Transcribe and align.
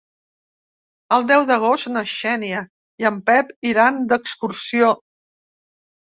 El 1.17 1.27
deu 1.31 1.45
d'agost 1.51 1.89
na 1.97 2.03
Xènia 2.13 2.63
i 3.05 3.09
en 3.11 3.21
Pep 3.29 3.53
iran 3.75 4.01
d'excursió. 4.15 4.91